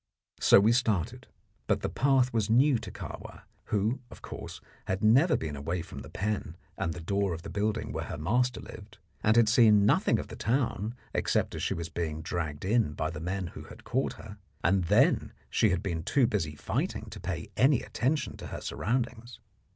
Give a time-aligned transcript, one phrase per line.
[0.39, 1.27] So we started,
[1.67, 5.99] but the path was new to Kahwa, who, of course, had never been away from
[5.99, 9.85] the pen and the door of the building where her master lived, and had seen
[9.85, 13.65] nothing of the town except as she was being dragged in by the men who
[13.65, 18.35] had caught her, and then she had been too busy fighting to pay any attention
[18.37, 19.39] to her surroundings.